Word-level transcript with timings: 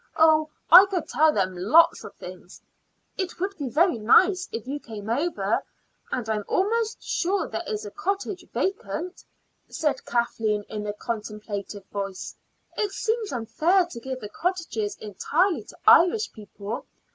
Oh, 0.17 0.49
I 0.71 0.87
could 0.87 1.07
tell 1.07 1.31
them 1.31 1.55
lots 1.55 2.03
of 2.03 2.15
things." 2.15 2.59
"It 3.19 3.39
would 3.39 3.55
be 3.59 3.69
very 3.69 3.99
nice 3.99 4.49
if 4.51 4.65
you 4.65 4.79
came 4.79 5.11
over; 5.11 5.63
and 6.11 6.27
I 6.27 6.37
am 6.37 6.43
almost 6.47 7.03
sure 7.03 7.47
there 7.47 7.61
is 7.67 7.85
a 7.85 7.91
cottage 7.91 8.43
vacant," 8.51 9.23
said 9.69 10.03
Kathleen 10.03 10.63
in 10.63 10.87
a 10.87 10.93
contemplative 10.93 11.85
voice. 11.89 12.35
"It 12.75 12.91
seems 12.91 13.31
unfair 13.31 13.85
to 13.85 13.99
give 13.99 14.21
the 14.21 14.29
cottages 14.29 14.95
entirely 14.99 15.65
to 15.65 15.77
Irish 15.85 16.31
people. 16.33 16.87